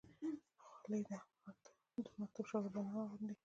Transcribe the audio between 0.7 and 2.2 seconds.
خولۍ د